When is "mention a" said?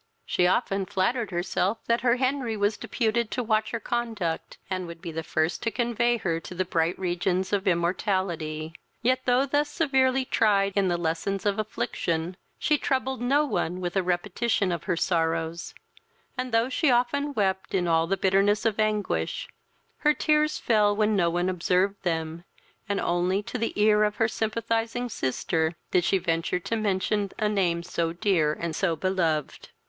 26.75-27.47